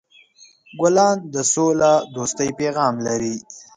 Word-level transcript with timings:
ګلان 0.79 1.17
د 1.33 1.35
سولهدوستۍ 1.53 2.49
پیغام 2.59 2.93
لري. 3.07 3.35